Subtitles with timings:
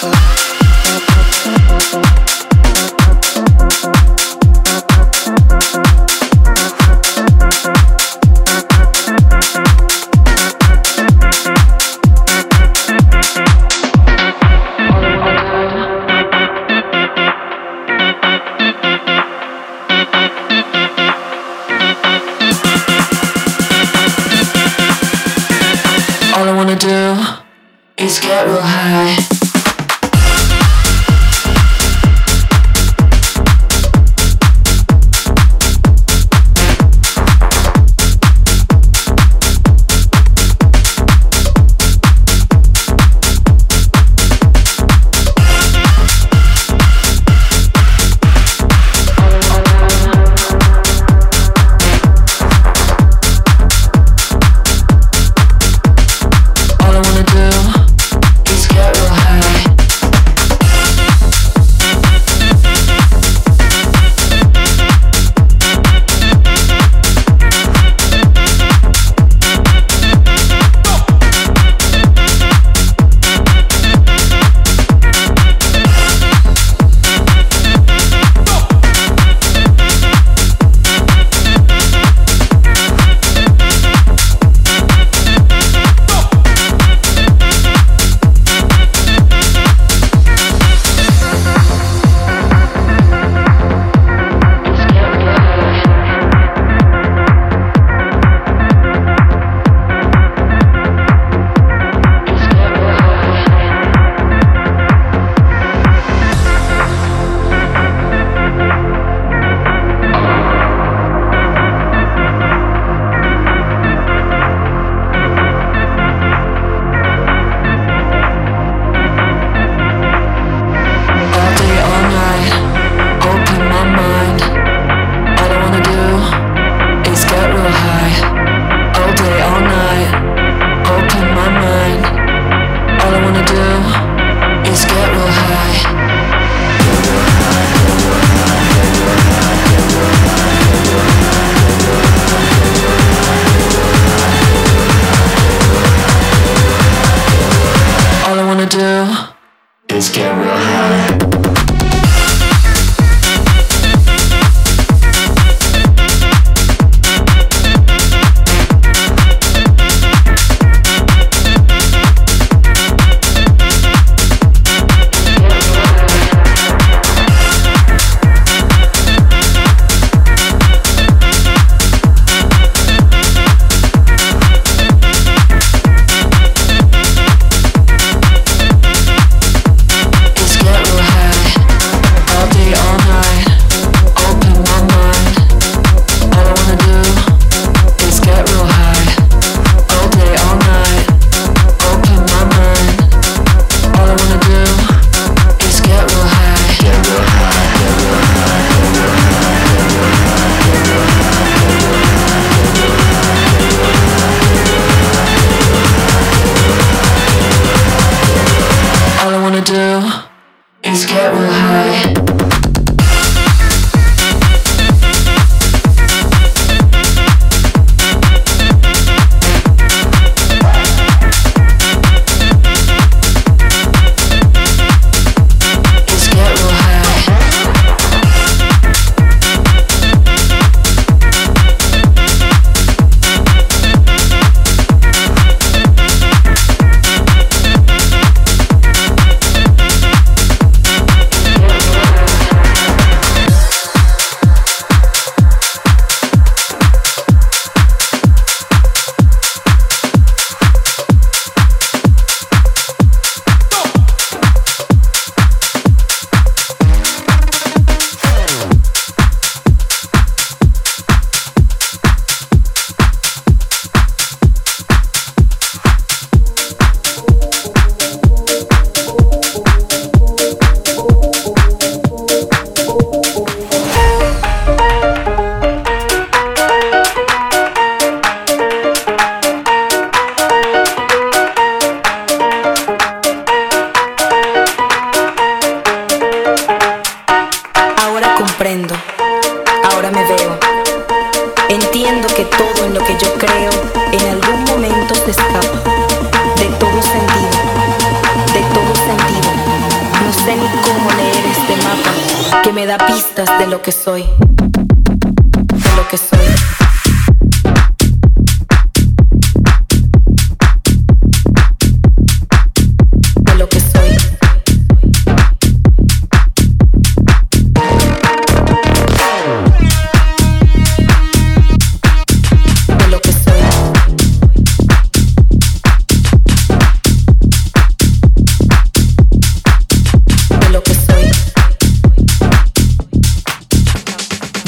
[0.00, 0.39] Bye.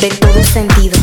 [0.03, 0.99] de todo sentido.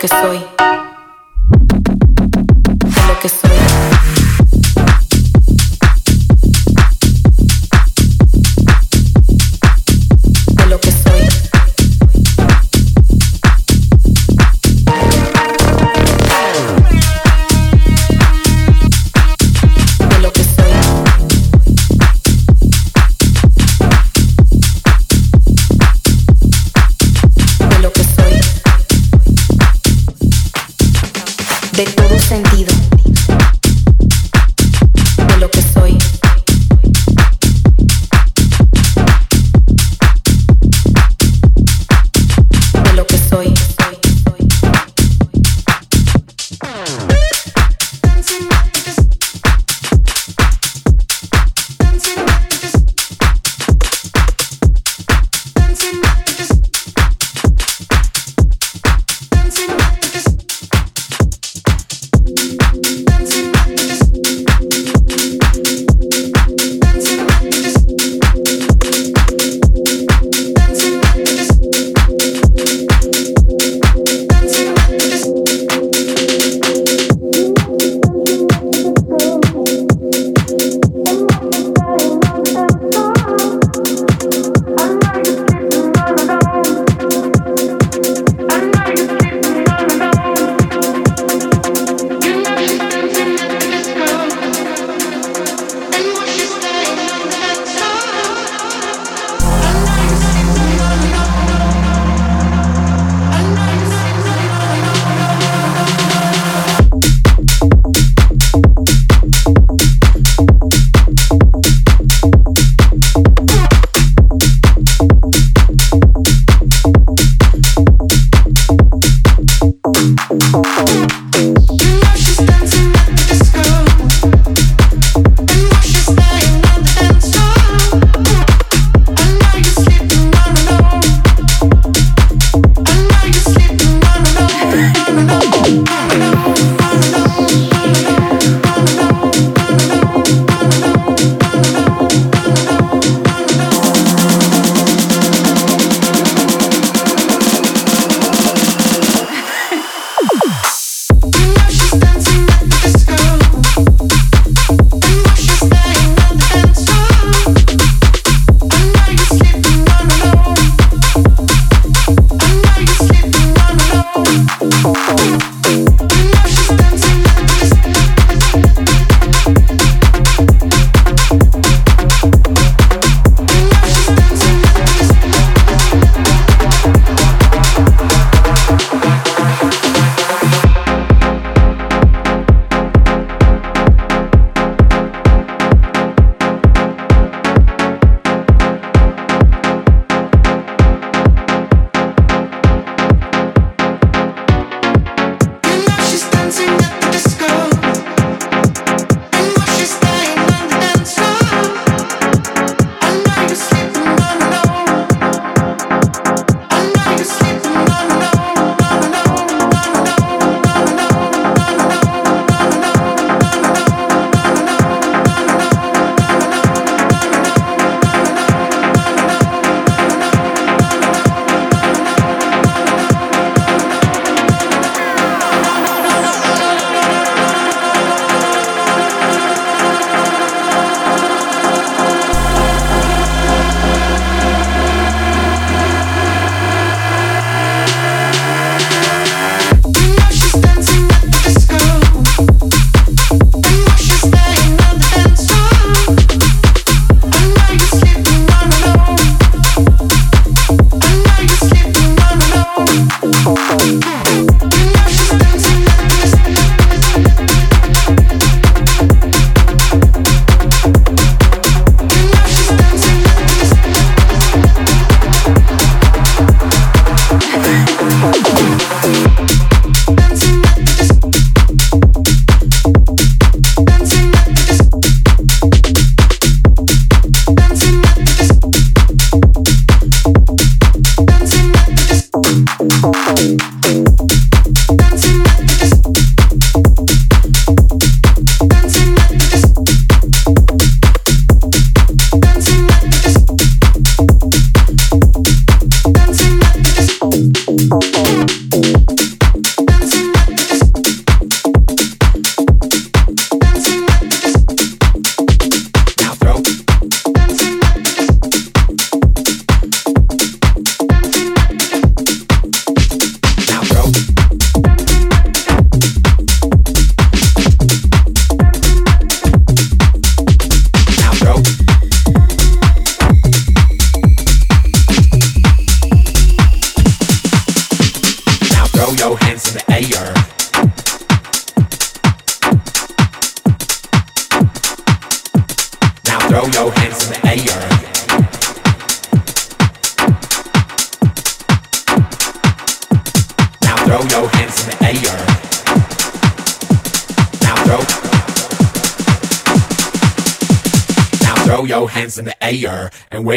[0.00, 0.69] que soy.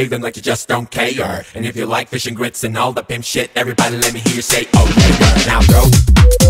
[0.10, 1.46] Them like you just don't care.
[1.56, 4.20] And if you like fish and grits and all the pimp shit, everybody let me
[4.20, 5.46] hear you say, oh yeah.
[5.46, 6.43] Now throw.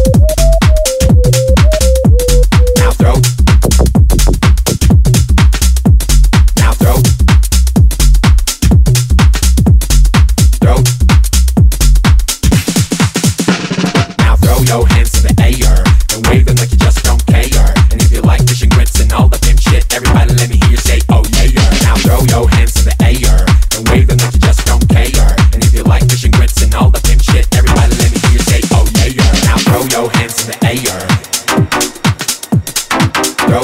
[33.53, 33.61] throw,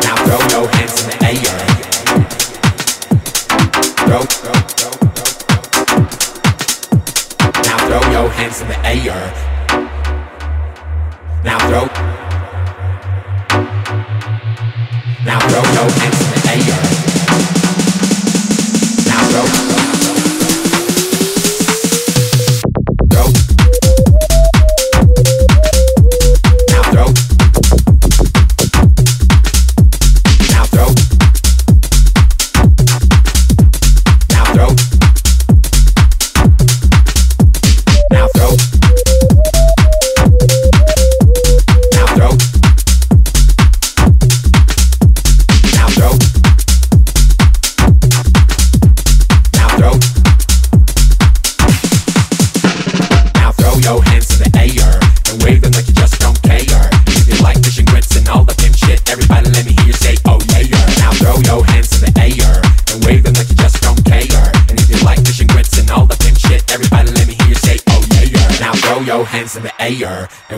[0.00, 1.69] now throw your hands in the air.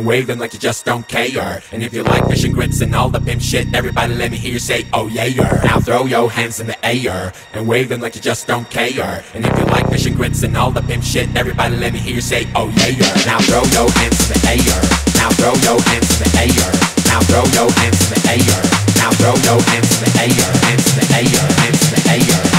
[0.06, 1.62] Wave them like you just don't care.
[1.72, 4.36] And if you like fish and grits and all the pimp shit, everybody let me
[4.36, 5.28] hear you say, oh yeah.
[5.64, 9.24] Now throw your hands in the air and wave them like you just don't care.
[9.34, 11.98] And if you like fish and grits and all the pimp shit, everybody let me
[11.98, 13.06] hear you say, oh yeah.
[13.26, 14.80] Now throw your hands in the air.
[15.16, 16.72] Now throw your hands in the air.
[17.06, 18.82] Now throw your hands in the air.
[19.02, 19.60] Now throw your.
[19.62, 20.52] Hands in the air.
[20.62, 21.48] Hands in the air.
[21.58, 22.51] Hands in the air.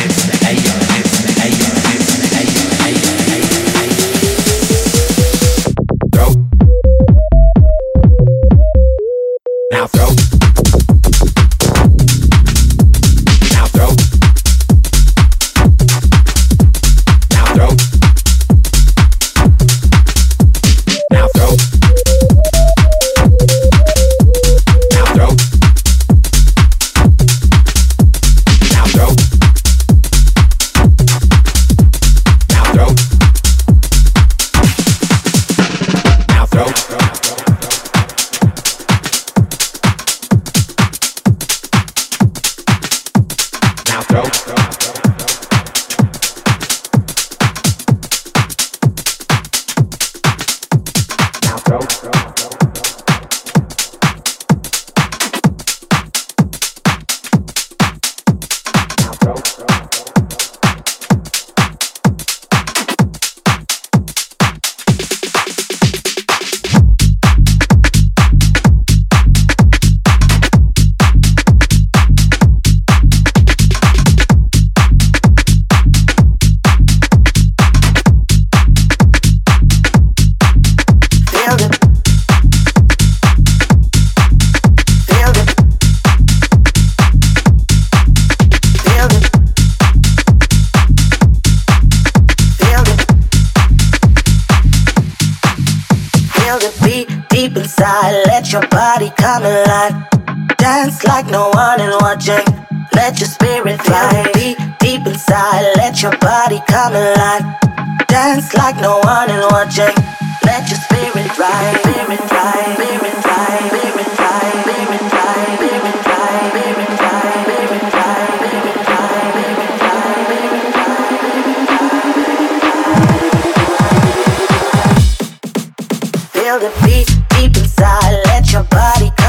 [126.43, 128.21] Feel the beat deep inside.
[128.25, 129.22] Let your body.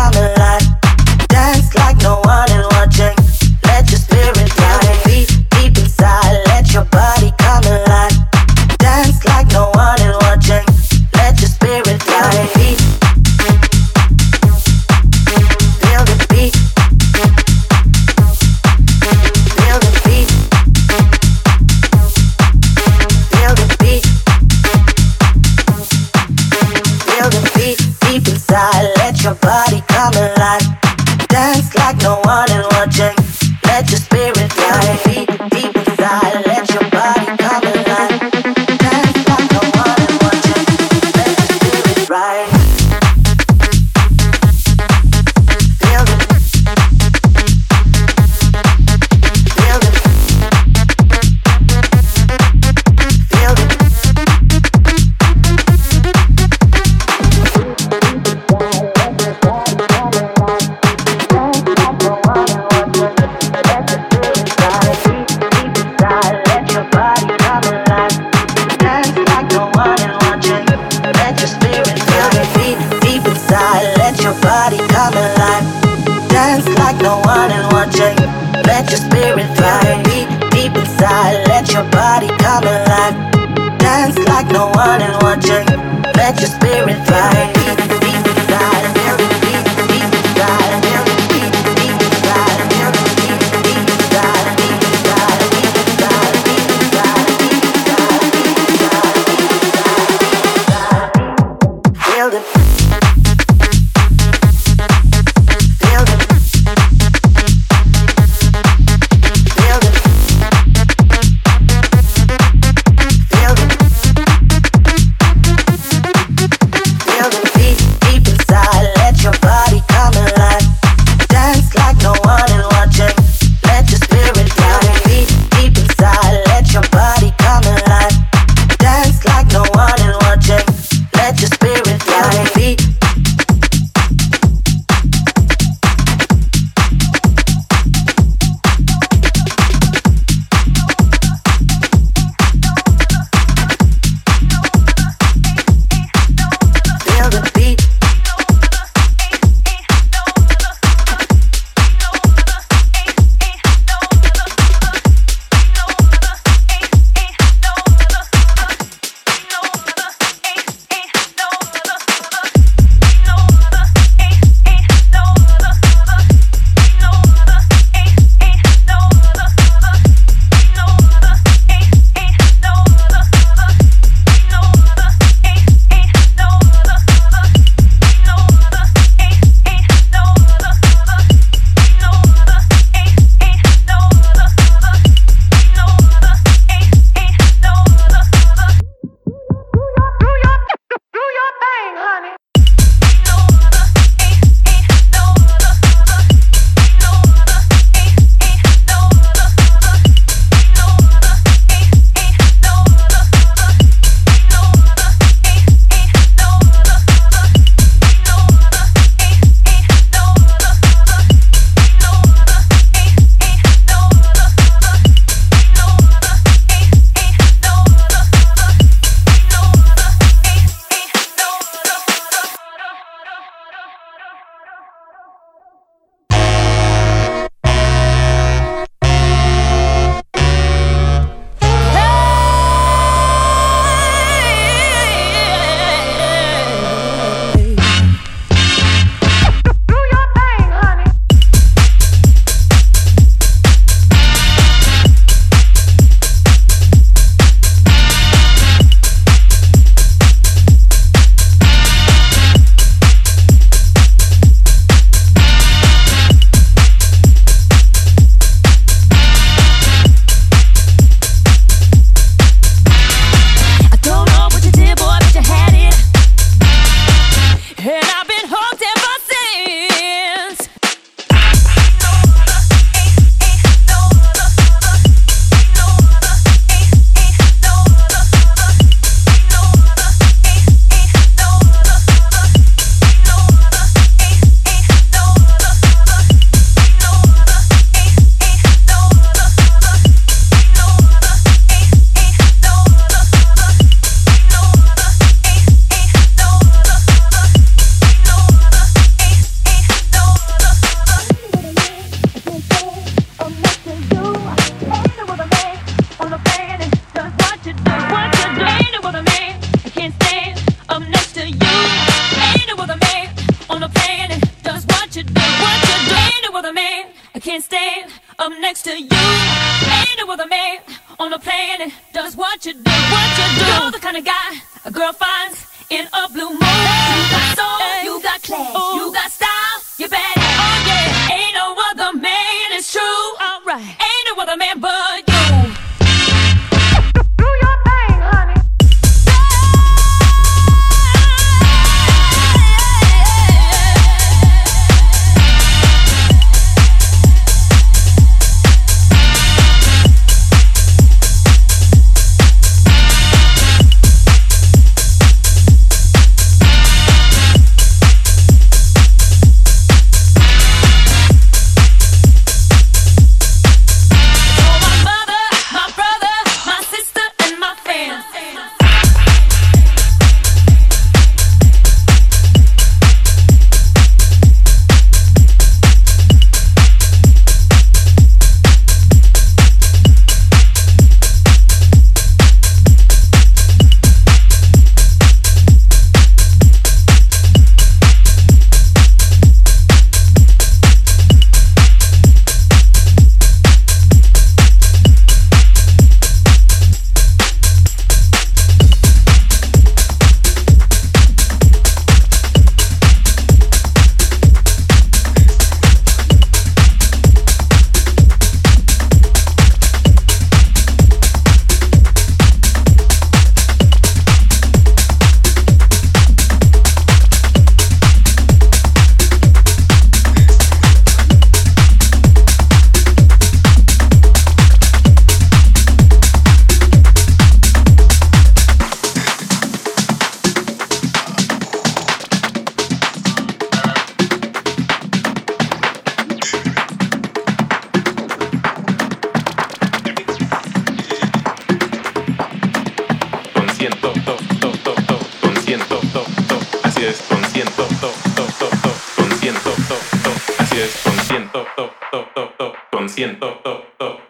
[453.24, 453.62] ciento,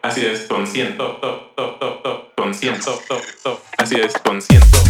[0.03, 1.21] así es, con ciento,
[2.37, 3.01] con ciento,
[3.77, 4.84] así es, con ciento.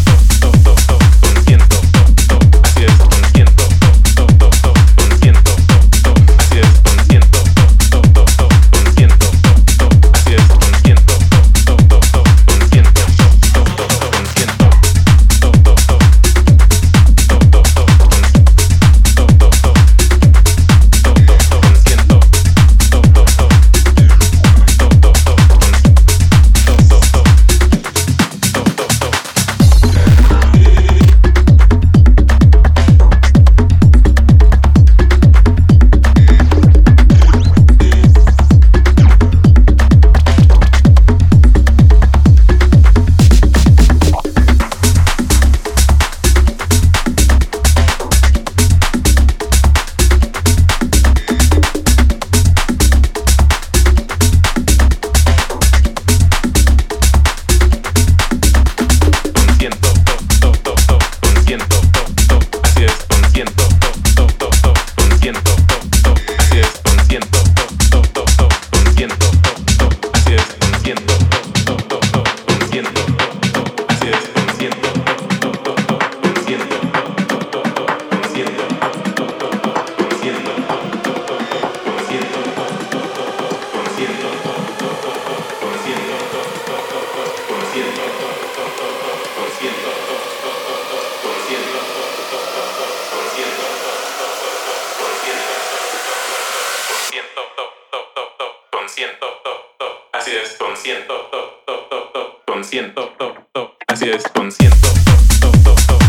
[100.25, 105.65] Así es, consiento, top, top, top, top, consiento, top, top, así es, consiento, top, top,
[105.65, 106.04] top, top.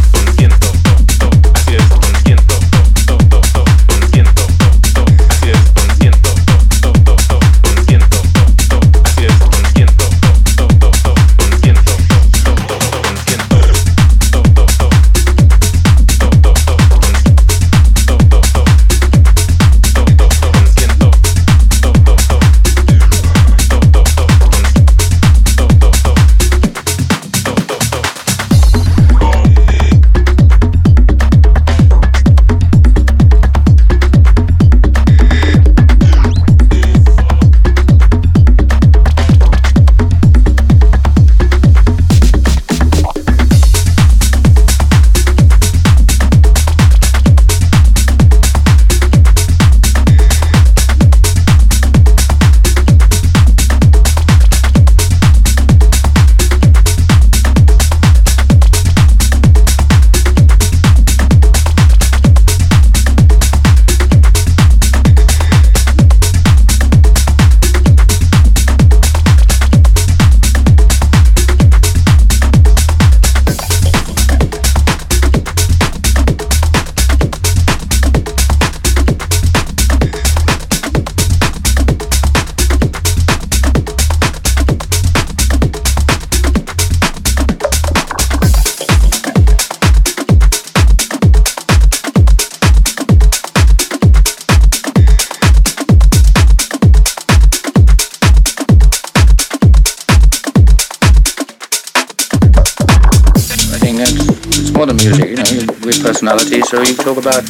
[106.65, 107.43] So you talk about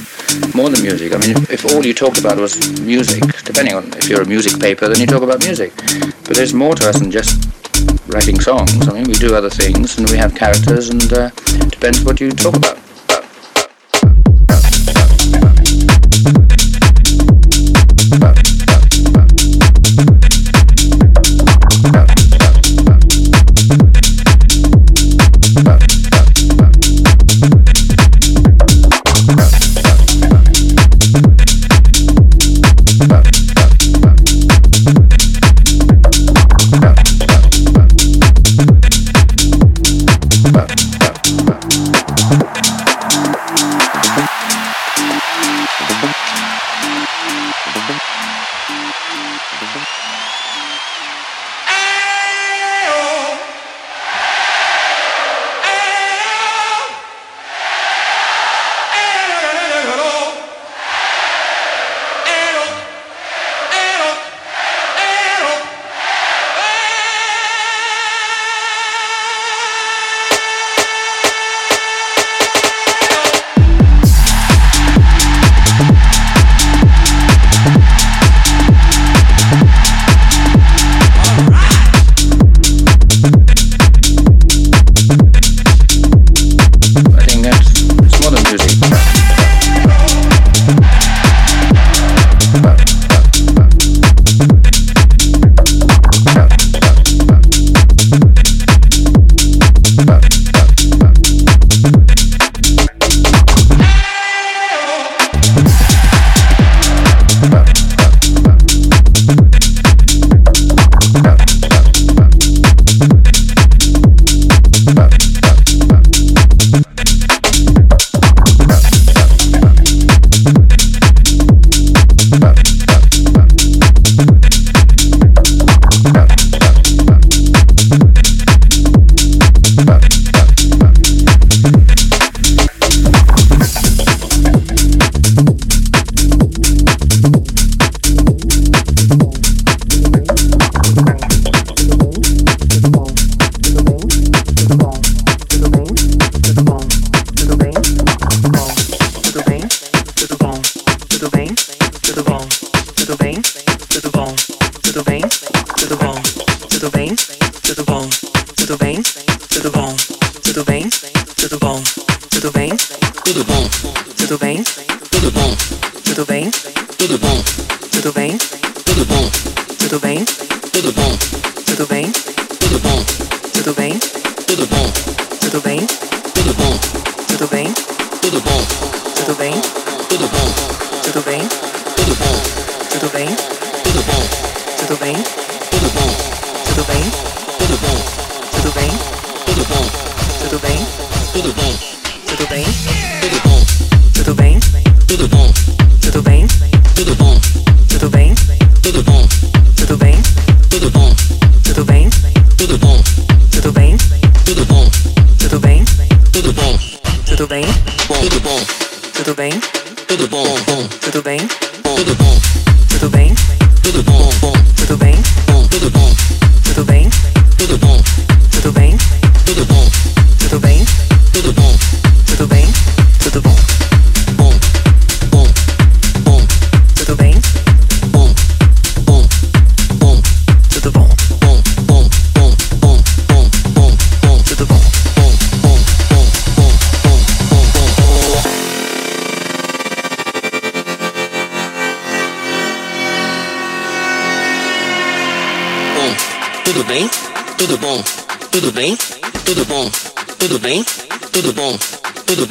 [0.53, 1.13] more than music.
[1.13, 4.25] I mean, if, if, all you talked about was music, depending on if you're a
[4.25, 5.73] music paper, then you talk about music.
[6.25, 7.49] But there's more to us than just
[8.07, 8.87] writing songs.
[8.87, 11.29] I mean, we do other things and we have characters, and uh,
[11.69, 12.84] depends what you talk about.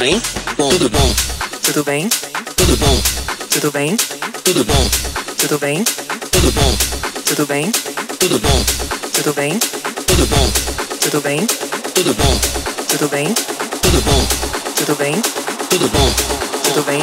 [0.04, 0.20] bem?
[0.58, 1.14] Bom, tudo bom.
[1.62, 2.08] Tudo bem?
[2.56, 3.02] Tudo bom.
[3.48, 3.96] Tudo bem?
[4.44, 4.90] Tudo bom.
[5.38, 5.82] Tudo bem?
[6.30, 6.76] Tudo bom.
[7.24, 7.72] Tudo bem?
[8.18, 8.64] Tudo bom.
[9.14, 9.58] Tudo bem?
[9.58, 10.50] Tudo bom.
[11.00, 11.46] Tudo bem?
[11.94, 12.40] Tudo bom.
[12.86, 13.34] Tudo bem?
[13.80, 14.26] Tudo bom.
[14.76, 15.22] Tudo bem?
[15.70, 16.10] Tudo bom.
[16.64, 17.00] Tudo bem?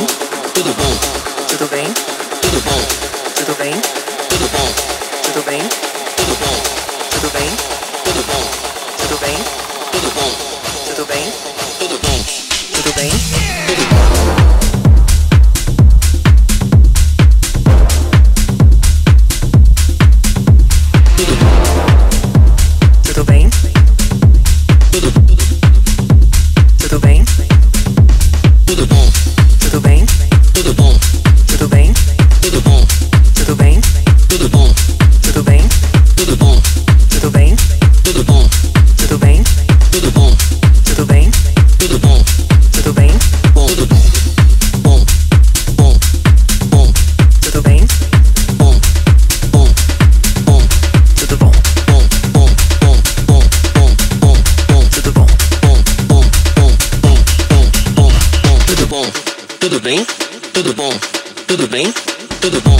[59.61, 60.03] Tudo bem?
[60.53, 60.89] Tudo bom?
[61.45, 61.93] Tudo bem?
[62.41, 62.77] Tudo bom?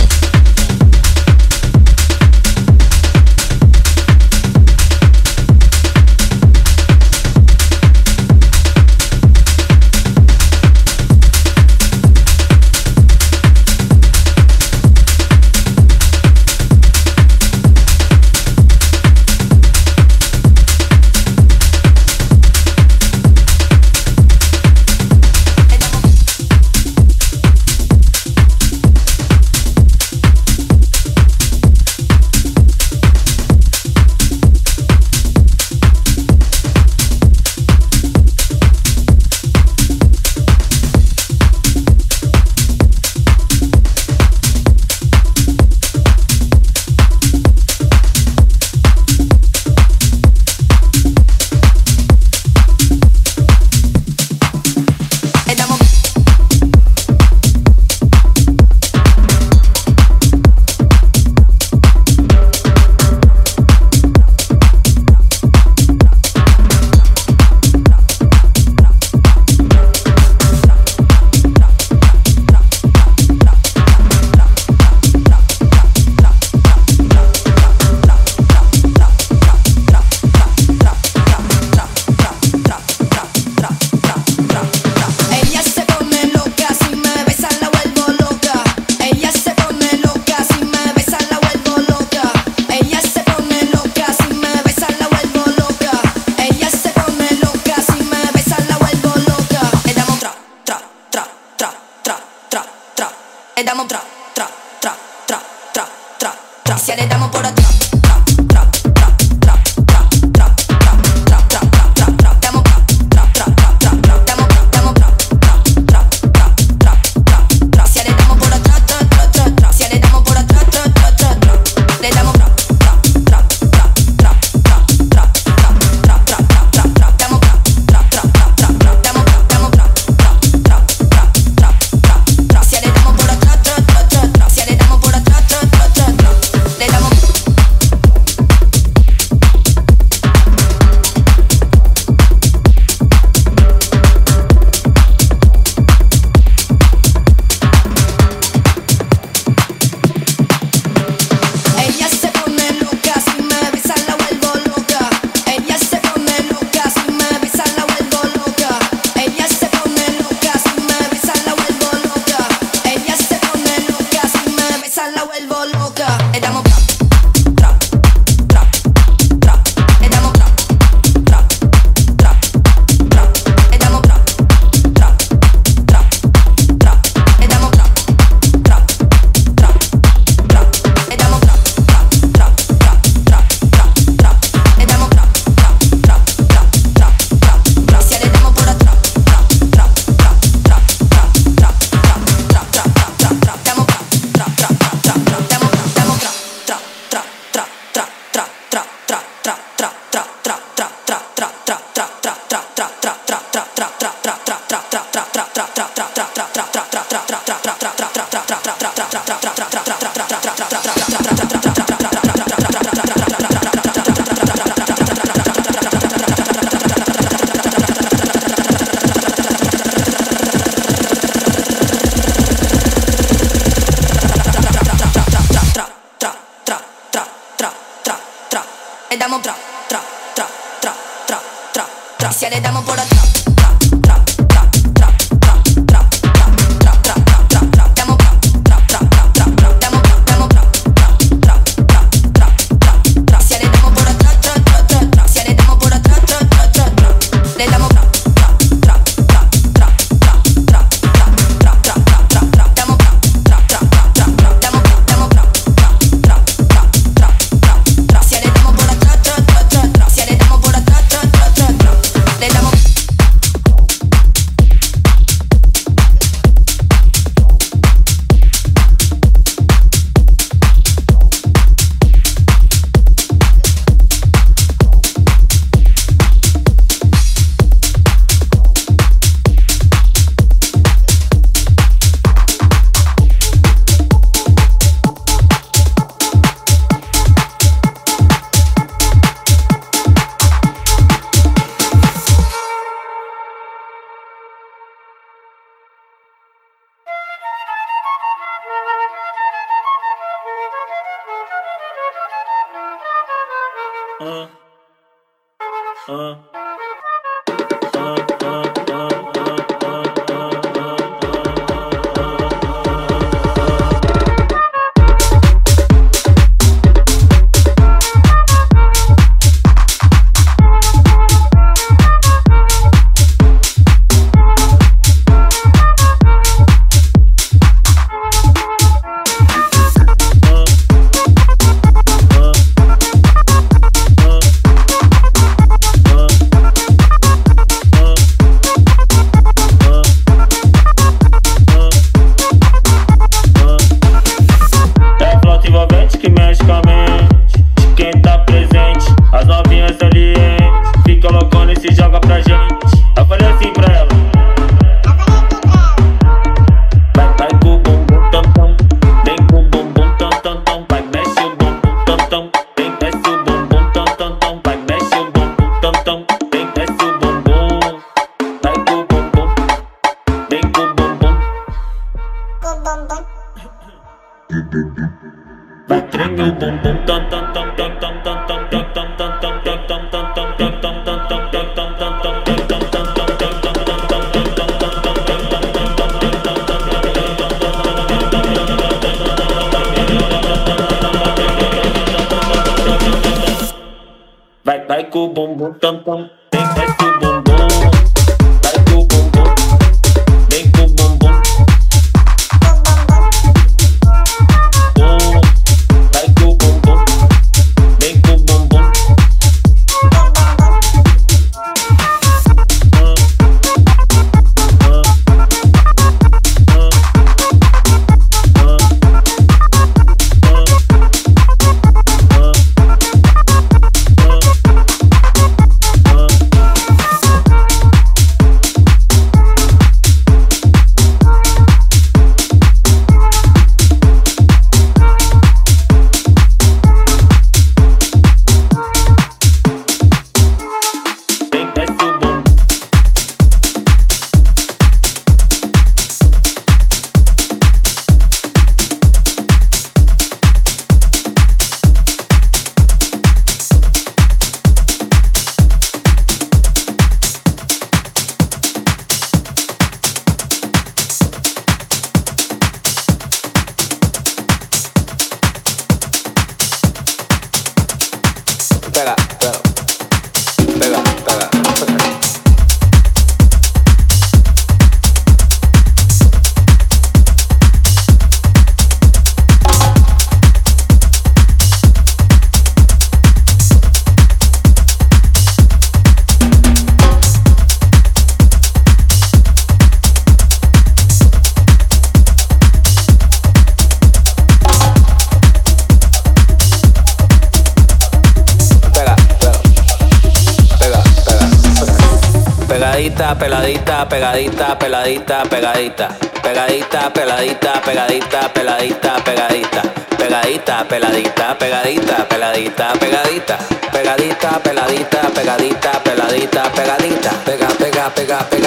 [504.12, 506.08] pegadita, peladita, pegadita.
[506.44, 509.82] Pegadita, peladita, pegadita, peladita, pegadita.
[510.20, 513.56] Pegadita, peladita, pegadita, peladita, pegadita.
[513.92, 517.32] Pegadita, peladita, pegadita, peladita, pegadita.
[517.46, 518.61] Pega, pega, pega, pega.